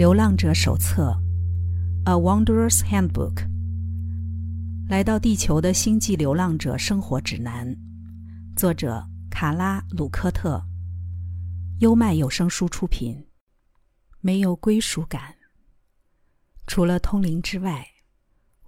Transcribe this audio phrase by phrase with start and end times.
[0.00, 1.14] 流浪者手册，
[2.10, 3.34] 《A Wanderer's Handbook》。
[4.88, 7.76] 来到地球的星际流浪者生活指南，
[8.56, 10.64] 作者卡拉·鲁科特。
[11.80, 13.26] 优麦有声书出品。
[14.20, 15.34] 没有归属感。
[16.66, 17.86] 除了通灵之外，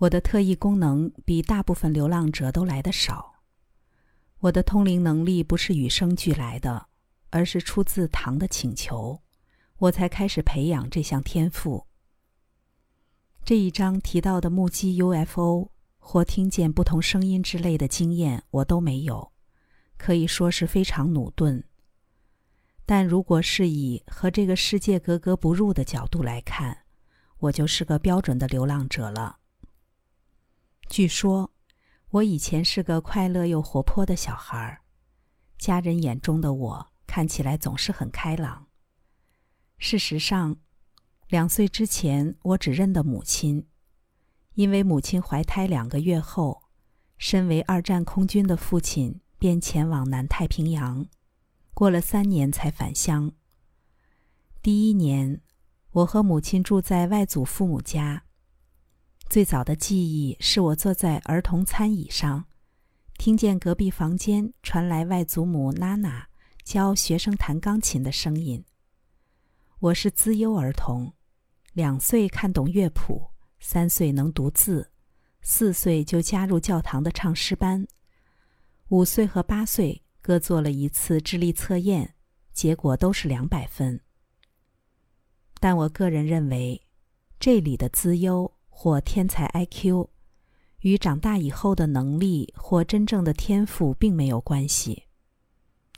[0.00, 3.32] 我的特异功能比大部分流浪者都来得少。
[4.40, 6.88] 我的通灵能力不是与生俱来的，
[7.30, 9.22] 而是出自唐的请求。
[9.82, 11.88] 我才开始培养这项天赋。
[13.44, 19.32] 这一章提到的目击 UFO 或听见不同声音之类的经验，我都没有，
[19.96, 21.64] 可以说是非常努钝。
[22.86, 26.84] 但如果是以和这个世界格格不入的角度来看，
[27.38, 29.38] 我就是个标准的流浪者了。
[30.88, 31.50] 据说，
[32.10, 34.80] 我以前是个快乐又活泼的小孩，
[35.58, 38.68] 家人眼中的我看起来总是很开朗。
[39.84, 40.56] 事实上，
[41.26, 43.66] 两岁之前我只认得母亲，
[44.54, 46.62] 因为母亲怀胎两个月后，
[47.18, 51.04] 身为二战空军的父亲便前往南太平洋，
[51.74, 53.32] 过了三年才返乡。
[54.62, 55.40] 第一年，
[55.90, 58.22] 我和母亲住在外祖父母家。
[59.28, 62.44] 最早的记忆是我坐在儿童餐椅上，
[63.18, 66.28] 听见隔壁房间传来外祖母娜娜
[66.62, 68.64] 教学生弹钢琴的声音。
[69.82, 71.12] 我是资优儿童，
[71.72, 73.20] 两岁看懂乐谱，
[73.58, 74.92] 三岁能读字，
[75.40, 77.84] 四岁就加入教堂的唱诗班，
[78.90, 82.14] 五岁和八岁各做了一次智力测验，
[82.52, 84.00] 结果都是两百分。
[85.58, 86.80] 但我个人认为，
[87.40, 90.06] 这里的资优或天才 IQ，
[90.82, 95.06] 与长大以后的能力或真正的天赋并没有关系。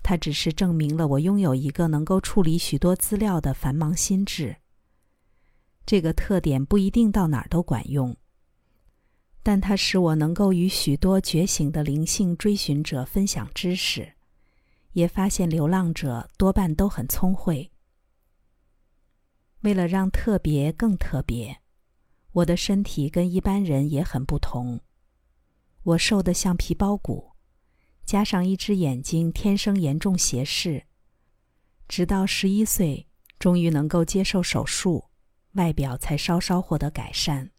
[0.04, 4.56] 它只是证明了我拥有一个能够处理许多资料的繁忙心智。
[5.86, 8.14] 这个特点不一定到哪儿都管用，
[9.42, 14.12] 但它使我能够与许多觉醒的灵性追寻者分享知识，
[14.92, 17.70] 也发现流浪者多半都很聪慧。
[19.62, 21.62] 为了让特别更特别，
[22.32, 24.80] 我的身体跟一般人也很不同。
[25.82, 27.33] 我瘦得像皮包骨。
[28.04, 30.84] 加上一只眼睛天生严重斜视，
[31.88, 33.06] 直到十一岁
[33.38, 35.06] 终于能够接受手术，
[35.52, 37.50] 外表才稍稍获得改善。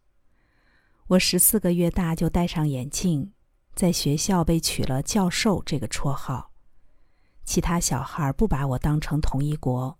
[1.07, 3.33] 我十四个月大就戴上眼镜，
[3.73, 6.51] 在学校被取了“教授”这个绰号。
[7.43, 9.99] 其他小孩不把我当成同一国，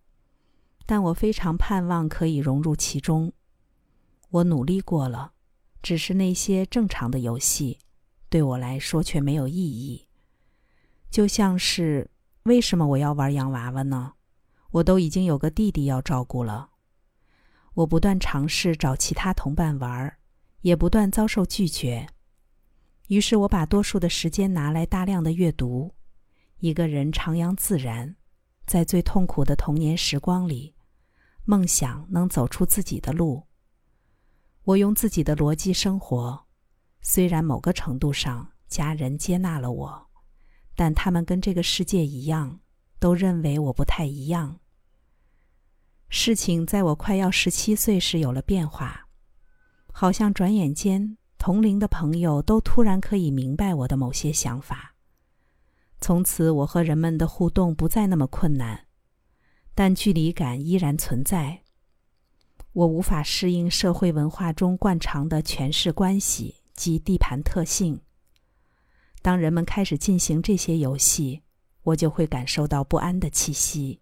[0.85, 3.31] 但我非常盼望可以融入其中。
[4.29, 5.33] 我努力过了，
[5.83, 7.77] 只是那些正常的游戏，
[8.29, 10.04] 对我来说却没有意义。
[11.15, 12.11] 就像是，
[12.43, 14.15] 为什么我要玩洋娃娃呢？
[14.71, 16.71] 我都已经有个弟弟要照顾了。
[17.73, 20.17] 我不断尝试找其他同伴玩，
[20.59, 22.09] 也不断遭受拒绝。
[23.07, 25.95] 于是我把多数的时间拿来大量的阅读，
[26.57, 28.17] 一个人徜徉自然，
[28.67, 30.75] 在最痛苦的童年时光里，
[31.45, 33.43] 梦想能走出自己的路。
[34.65, 36.45] 我用自己的逻辑生活，
[36.99, 40.04] 虽然某个程度上家人接纳了我。
[40.75, 42.59] 但他们跟这个世界一样，
[42.99, 44.59] 都认为我不太一样。
[46.09, 49.07] 事情在我快要十七岁时有了变化，
[49.91, 54.95] 好像转眼间同龄的朋友都突然可以明白我的某些想法。
[55.99, 58.87] 从此，我和人们的互动不再那么困难，
[59.73, 61.63] 但距离感依然存在。
[62.73, 68.01] 我无法适应社会文化中惯常的权势关系及地盘特性。
[69.25, 71.41] 当人们开始进行这些游戏，
[71.81, 73.99] 我就会感受到不安的气息，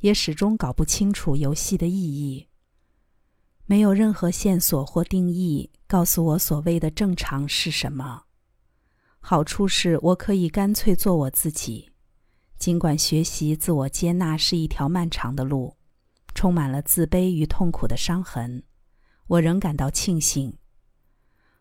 [0.00, 2.48] 也始终搞不清楚游戏的意义。
[3.66, 8.24] 没有任何线索或定义告诉我所谓的正常是什么。
[9.20, 11.92] 好处是我可以干脆做我自己，
[12.58, 15.76] 尽管学习自我接纳是一条漫长的路，
[16.34, 18.64] 充满了自卑与痛苦的伤痕，
[19.28, 20.58] 我仍感到庆幸。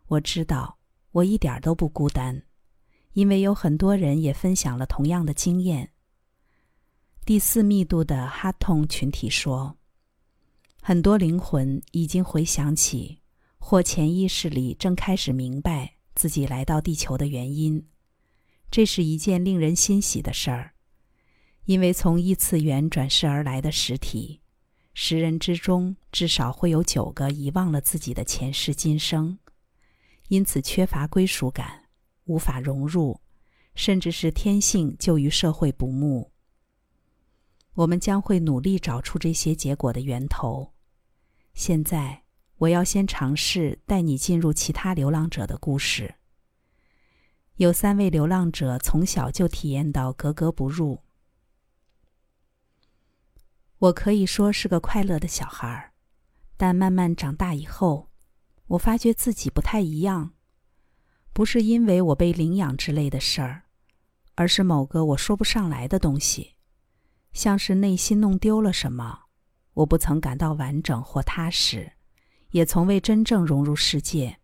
[0.07, 0.79] 我知道
[1.11, 2.46] 我一点都不孤单。
[3.17, 5.89] 因为有很多人也分享了同样的经验。
[7.25, 9.75] 第四密度的哈通群体说，
[10.83, 13.17] 很多灵魂已经回想起，
[13.57, 17.83] 或潜意识里正开始明白自己来到地球的原因。
[18.69, 20.75] 这是一件令人欣喜的事儿，
[21.65, 24.41] 因为从异次元转世而来的实体，
[24.93, 29.39] 十人之中至少会有九个遗忘了自己的前世今生，
[30.27, 31.86] 因此缺乏归属感。
[32.27, 33.19] 无法融入，
[33.73, 36.31] 甚至是天性就与社会不睦。
[37.73, 40.73] 我们将会努力找出这些结果的源头。
[41.53, 42.23] 现在，
[42.57, 46.15] 我要先尝试带你进入其他流浪者的故事。
[47.55, 50.99] 有三位流浪者从小就体验到格格不入。
[53.79, 55.93] 我可以说是个快乐的小孩儿，
[56.55, 58.09] 但慢慢长大以后，
[58.67, 60.33] 我发觉自己不太一样。
[61.37, 63.65] 不是因为我被领养之类的事儿，
[64.33, 66.55] 而是某个我说不上来的东西，
[67.31, 69.25] 像是内心弄丢了什么。
[69.75, 71.91] 我不曾感到完整或踏实，
[72.49, 74.39] 也从未真正融入世界。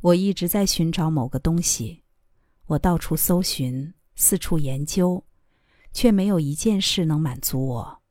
[0.00, 2.04] 我一直在寻找某个东西，
[2.68, 5.22] 我到处搜寻，四处研究，
[5.92, 8.02] 却没有一件事能满足我，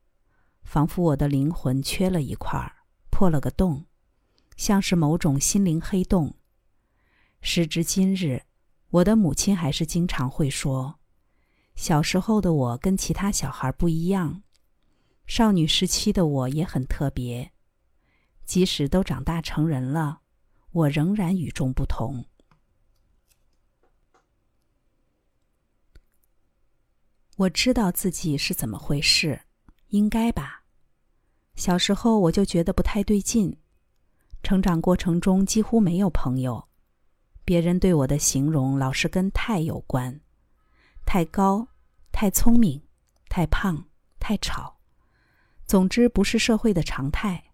[0.62, 2.62] 仿佛我的灵魂缺了一块，
[3.10, 3.86] 破了个洞，
[4.56, 6.36] 像是某种心灵黑洞。
[7.42, 8.44] 时至今日，
[8.90, 11.00] 我的母亲还是经常会说
[11.76, 14.44] ：“小时候的我跟其他小孩不一样。”
[15.26, 17.52] 少女时期的我也很特别，
[18.44, 20.22] 即使都长大成人了，
[20.72, 22.26] 我仍然与众不同。
[27.38, 29.44] 我知道自己是怎么回事，
[29.88, 30.64] 应该吧？
[31.56, 33.58] 小时候我就觉得不太对劲，
[34.44, 36.68] 成长过程中几乎没有朋友，
[37.44, 40.22] 别人对我的形容老是跟“太”有关：
[41.06, 41.68] 太高、
[42.12, 42.84] 太聪明、
[43.30, 43.86] 太胖、
[44.20, 44.80] 太吵。
[45.66, 47.52] 总之，不是社会的常态。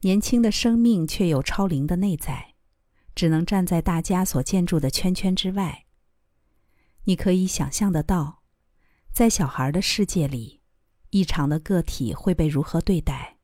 [0.00, 2.54] 年轻的生命却有超龄的内在，
[3.14, 5.86] 只能站在大家所建筑的圈圈之外。
[7.04, 8.42] 你可以想象得到，
[9.12, 10.60] 在小孩的世界里，
[11.10, 13.38] 异常的个体会被如何对待。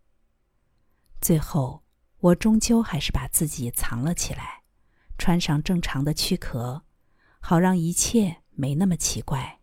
[1.21, 1.83] 最后，
[2.19, 4.62] 我终究还是把自己藏了起来，
[5.19, 6.83] 穿上正常的躯壳，
[7.41, 9.61] 好让一切没那么奇怪。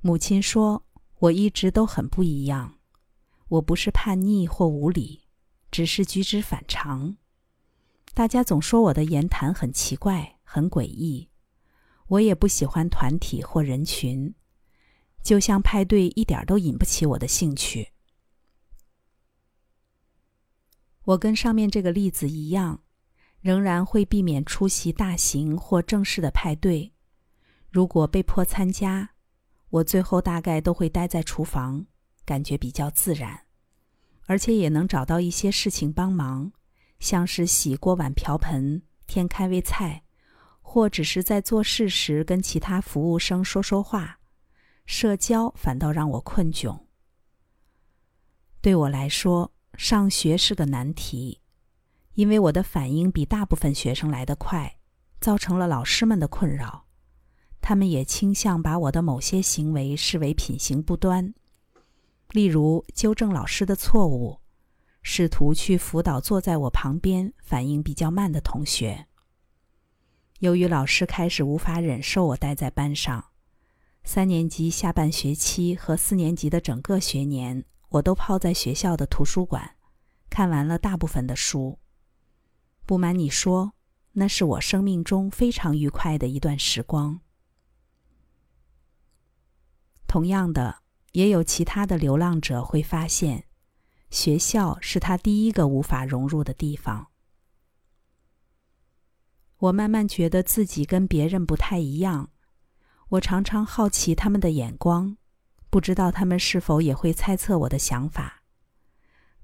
[0.00, 0.84] 母亲说。
[1.20, 2.80] 我一直都很不一样，
[3.48, 5.22] 我不是叛逆或无理，
[5.70, 7.16] 只是举止反常。
[8.12, 11.30] 大家总说我的言谈很奇怪、很诡异。
[12.08, 14.34] 我也不喜欢团体或人群，
[15.22, 17.92] 就像派对一点都引不起我的兴趣。
[21.04, 22.82] 我跟上面这个例子一样，
[23.44, 26.94] 仍然会避免出席大型或正式的派对。
[27.70, 29.10] 如果被迫参加，
[29.68, 31.84] 我最后大概都会待在厨房，
[32.24, 33.42] 感觉比较自然，
[34.24, 36.52] 而且也能找到一些事情帮忙，
[37.00, 40.04] 像是洗锅碗瓢盆、添开胃菜，
[40.62, 44.20] 或只是在做事时跟其他服务生说说话。
[44.86, 46.80] 社交反倒让我困窘。
[48.62, 51.42] 对我来说，上学是个难题，
[52.14, 54.76] 因为我的反应比大部分学生来得快，
[55.20, 56.86] 造成了老师们的困扰。
[57.60, 61.34] 他们也倾向把我的某些行为视为品行不端，
[62.30, 64.40] 例如纠正老师的错误，
[65.02, 69.06] 试图去辅导坐在我旁边反应比较慢的同学。
[70.40, 73.30] 由于老师开始无法忍受我待在班上，
[74.04, 79.76] 三年级下半学期和四年级的整个学年，我都泡在学校的图书馆，
[80.28, 81.78] 看完了大部分的书。
[82.86, 83.74] 不瞒你说，
[84.12, 87.20] 那是我生命中非常愉快的一段时光。
[90.06, 90.82] 同样的，
[91.12, 93.46] 也有其他的流浪者会发现，
[94.10, 97.08] 学校是他第一个无法融入的地方。
[99.56, 102.30] 我慢慢觉得自己跟别人不太一样，
[103.08, 105.16] 我常常好奇他们的眼光，
[105.70, 108.42] 不知道他们是否也会猜测我的想法。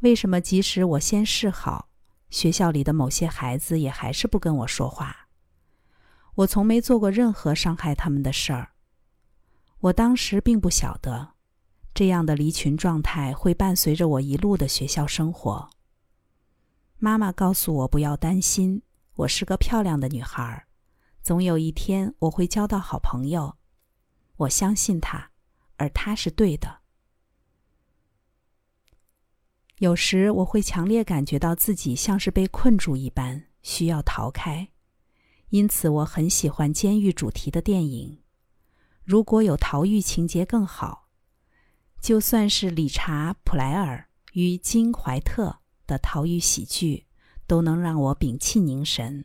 [0.00, 1.89] 为什么即使我先示好，
[2.31, 5.29] 学校里的某些孩子也还是不跟我说话？
[6.37, 8.71] 我从没做过任何伤害他们的事儿。
[9.81, 11.35] 我当时并不晓得，
[11.93, 15.69] 这样的离群状态会伴随着我一路的学校生活。
[16.99, 18.83] 妈妈告诉我不要担心，
[19.15, 20.67] 我是个漂亮的女孩，
[21.23, 23.57] 总有一天我会交到好朋友。
[24.37, 25.31] 我相信她，
[25.77, 26.80] 而她是对的。
[29.81, 34.69] 有时我会强烈感觉到自己像是被困住一般，需要逃开，
[35.49, 38.19] 因此我很喜欢监狱主题的电影。
[39.05, 41.09] 如果有逃狱情节更好，
[41.99, 47.07] 就算是理查·普莱尔与金·怀特的逃狱喜剧，
[47.47, 49.25] 都能让我屏气凝神。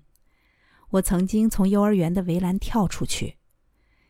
[0.92, 3.36] 我曾经从幼儿园的围栏跳出去，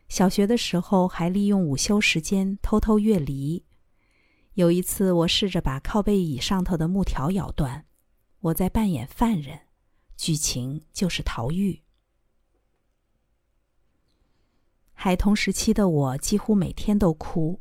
[0.07, 3.65] 小学的时候还利用午休时间偷偷越篱。
[4.55, 7.85] 有一次，我试着把靠背椅上头的木条咬断，
[8.39, 9.59] 我在扮演犯人，
[10.15, 11.81] 剧情就是逃狱。
[14.93, 17.59] 孩童时期的我几乎每天都哭，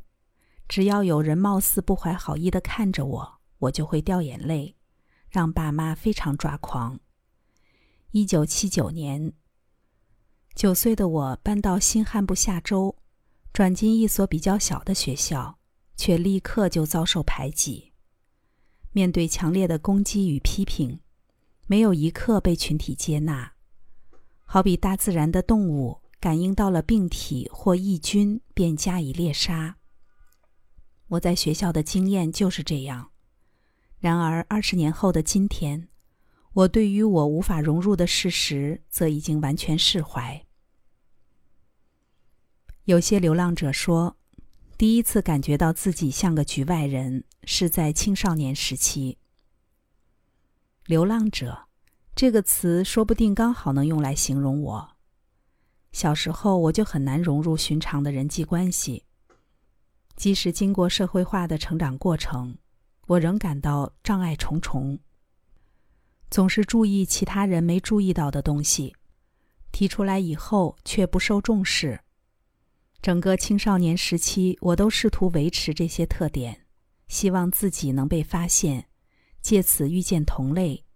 [0.68, 4.76] 只要有人貌似不怀好意的看着我，我就会掉眼泪，
[5.28, 7.00] 让爸妈非常抓狂。
[8.12, 9.32] 一九七九年，
[10.54, 12.96] 九岁的我搬到新罕布夏州，
[13.52, 15.58] 转进一所比较小的学校，
[15.96, 17.92] 却立刻就遭受排挤。
[18.92, 21.00] 面对强烈的攻击与批评，
[21.66, 23.54] 没有一刻被群体接纳。
[24.44, 29.78] 好比大自然的动物感应到了病体或异菌，便加以猎杀。
[31.08, 33.10] 我在学校的经验就是这样。
[33.98, 35.88] 然而，二十年后的今天，
[36.52, 40.44] 我对于我无法融入的事实，则已经完全释怀。
[42.84, 44.16] 有些流浪者说，
[44.84, 49.16] 第一次感觉到自己像个局外人，是在青少年时期。
[50.84, 51.68] 流浪者
[52.14, 54.96] 这个词，说不定刚好能用来形容我。
[55.92, 59.06] 小时候，我就很难融入寻常的人际关系。
[60.16, 62.58] 即使经过社会化的成长过程，
[63.06, 64.98] 我仍感到障碍重重。
[66.30, 68.94] 总是注意其他人没注意到的东西，
[69.72, 72.03] 提出来以后却不受重视。
[73.04, 76.64] 整个青少年时期，我都试图维持这些特点，
[77.06, 78.86] 希望自己能被发现，
[79.42, 80.86] 借此遇见同类。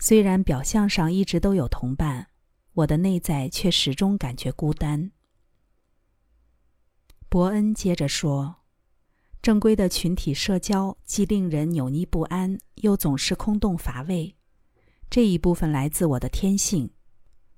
[0.00, 2.30] 虽然表象上一直都有同伴，
[2.72, 5.12] 我的内在却始终感觉孤单。
[7.28, 8.56] 伯恩接着说
[9.40, 14.34] ：“正规的群体社交既令人扭捏不安，又总是空洞乏味。
[15.08, 16.90] 这一部分来自我的天性，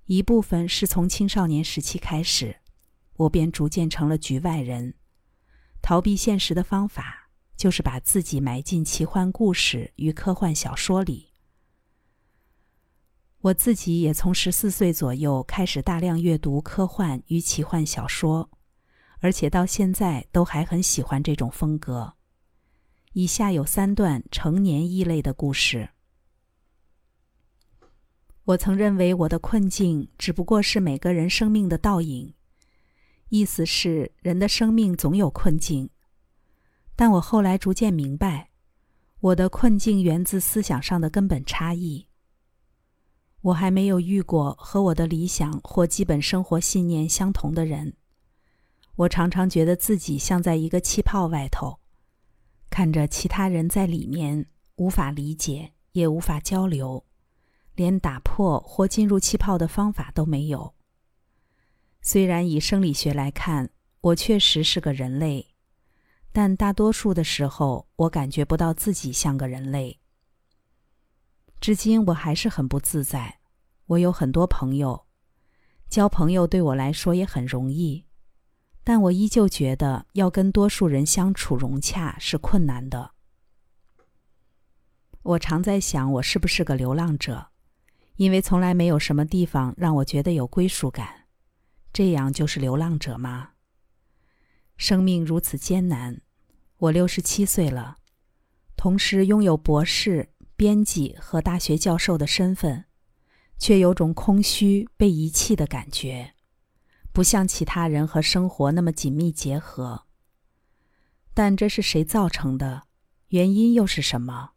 [0.05, 2.57] 一部分是从青少年时期开始，
[3.17, 4.95] 我便逐渐成了局外人。
[5.83, 11.33] 逃避现实的方法，就是把自己埋进奇幻故事与科幻小说里。
[13.41, 18.51] 我自己也从十四岁左右开始大量阅读科幻与奇幻小说。”
[19.21, 22.13] 而且到现在都还很喜欢这种风格。
[23.15, 25.89] 以下有三段成年异类的故事。
[28.45, 32.35] 我曾认为我的困境只不过是每个人生命的倒影，
[33.29, 35.91] 意思是人的生命总有困境。
[36.95, 38.51] 但我后来逐渐明白，
[39.21, 42.07] 我的困境源自思想上的根本差异。
[43.43, 47.95] 我还没有遇过和我的理想或基本生活信念相同的人。
[48.97, 51.79] 我常常觉得自己像在一个气泡外头，
[52.71, 57.05] 看着其他人在里面，无法理解，也无法交流，
[57.75, 60.76] 连打破或进入气泡的方法都没有。
[62.09, 63.69] 虽然以生理学来看，
[64.01, 65.49] 我确实是个人类，
[66.31, 69.99] 但大多数的时候，我感觉不到自己像个人类。
[71.61, 73.41] 至今我还是很不自在。
[73.87, 75.07] 我有很多朋友，
[75.89, 78.05] 交朋友对我来说也很容易。
[78.85, 83.15] 但我依旧觉得要跟多数人相处融洽是困难的。
[85.23, 87.49] 我常在想，我是不是个流浪者？
[88.15, 91.26] 因为从来没有什么地方让我觉得有归属感。
[91.97, 93.53] 这样就是流浪者吗？
[94.77, 96.21] 生命如此艰难，
[96.77, 97.97] 我六十七岁了，
[98.77, 102.85] 同时拥有博士、编辑和大学教授的身份，
[103.57, 106.35] 却有种空虚、被遗弃的感觉。
[107.15, 110.05] 不像其他人和生活那么紧密结合。
[111.33, 112.83] 但这是谁造成的？
[113.29, 114.51] 原因又是什么？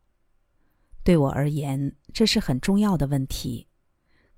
[1.05, 3.69] 对我而言，这是很重要的问题。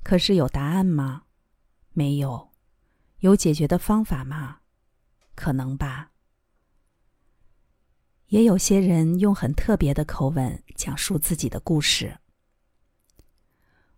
[0.03, 1.23] 可是有答案吗？
[1.93, 2.50] 没有。
[3.21, 4.59] 有解决的方法吗？
[5.35, 6.11] 可能吧。
[8.27, 12.17] 也有些人用很特别的口吻讲述自己的故事。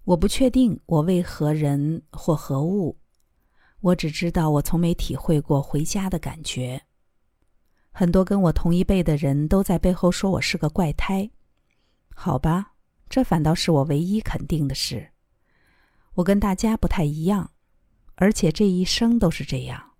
[0.03, 3.00] 我不确定我为何人或何物。
[3.80, 6.82] 我只知道，我从没体会过回家的感觉。
[7.92, 11.32] 很多跟我同一辈的人都在背后说我是个怪胎。
[12.13, 12.74] 好吧，
[13.08, 15.12] 这反倒是我唯一肯定的事。
[16.15, 17.52] 我跟大家不太一样，
[18.15, 19.91] 而且这一生都是这样。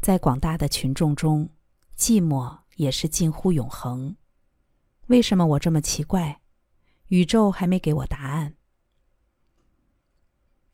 [0.00, 1.50] 在广大的群众中，
[1.96, 4.16] 寂寞也是近乎永恒。
[5.08, 6.40] 为什么我这么奇怪？
[7.08, 8.54] 宇宙还没给我答案。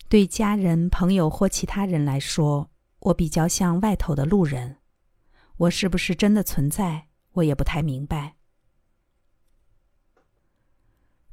[0.08, 2.70] 对家人、朋友或其他人来说，
[3.00, 4.76] 我比较像外头的路人。
[5.56, 8.36] 我是不是真的存在，我也不太明白。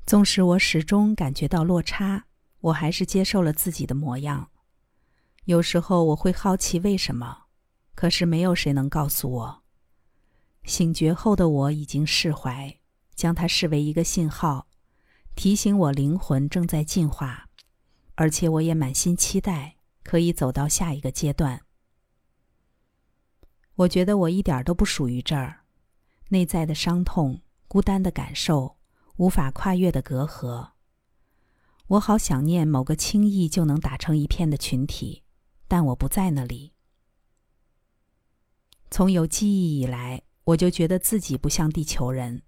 [0.06, 2.26] 纵使我始终感觉到落差，
[2.62, 4.50] 我还是接受了自己的模样。
[5.46, 7.44] 有时候我会好奇为什么，
[7.96, 9.64] 可是没有谁能告诉我。
[10.64, 12.80] 醒觉后的我已经释怀，
[13.14, 14.68] 将它视为一个信号，
[15.36, 17.50] 提醒我灵魂正在进化。
[18.16, 21.62] 而且我也满心期待可以走到下一个阶段。
[23.76, 25.66] 我觉得我一点都不属于这儿，
[26.30, 28.78] 内在的伤痛、孤单的感受，
[29.18, 30.70] 无法跨越的隔阂。
[31.88, 35.23] 我好想念某个轻易就能打成一片的群体，
[35.74, 36.72] 但我不在那里。
[38.92, 42.44] 从有记忆以来，我就觉得自己不像地球人。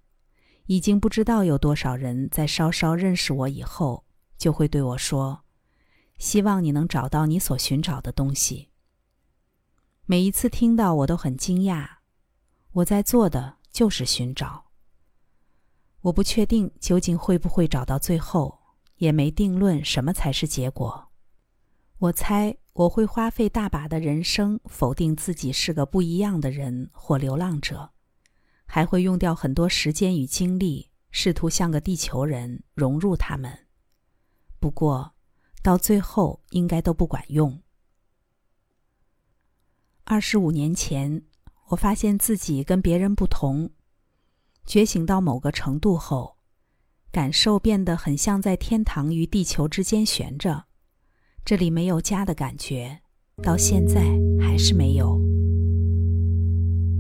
[0.68, 4.06] 已经不知道有多少人在稍稍认识我以后，
[4.38, 5.44] 就会对我说
[6.20, 8.70] ：“希望你能找到你所寻找的东西。”
[10.06, 11.88] 每一次听到，我都很惊讶。
[12.74, 14.66] 我在做的就是寻找。
[16.02, 18.60] 我不确定究竟会不会找到最后，
[18.98, 21.10] 也没定论什么才是结果。
[21.98, 27.92] 我猜我会花费大把的人生否定自己是个不一样的人或流浪者。
[28.66, 33.68] 还会用掉很多时间与精力，试图像个地球人融入他们。
[34.60, 35.16] 不过，
[35.64, 37.62] 到最后应该都不管用。
[40.04, 41.24] 二十五年前，
[41.68, 43.72] 我发现自己跟别人不同。
[44.66, 46.38] 觉醒到某个程度后，
[47.10, 50.66] 感受变得很像在天堂与地球之间悬着，
[51.46, 53.02] 这里没有家的感觉，
[53.44, 54.02] 到现在
[54.40, 55.22] 还是没有。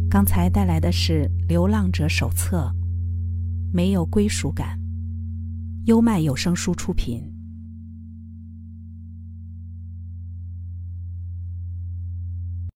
[0.08, 2.72] 刚才带来的是《流浪者手册》，
[3.74, 4.80] 没有归属感。
[5.86, 7.24] 优麦有声书出品。